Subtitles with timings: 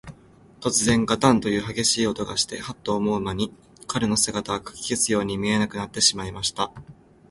[0.61, 3.53] とつぜん、ガタンというはげしい音がして、ハッと思うまに、
[3.87, 6.71] 彼の姿は、かき消すように見えなくなってしまいました。